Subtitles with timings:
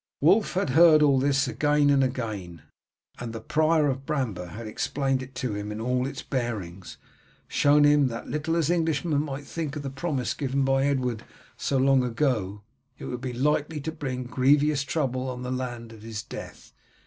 [0.19, 2.63] Wulf had heard all this again and again,
[3.19, 6.97] and the prior of Bramber had explained it to him in all its bearings,
[7.47, 11.23] showing him that little as Englishmen might think of the promise given by Edward
[11.55, 12.63] so long ago,
[12.97, 16.73] it would be likely to bring grievous trouble on the land at his death.